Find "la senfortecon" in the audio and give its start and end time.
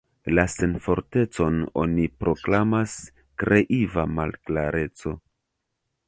0.37-1.59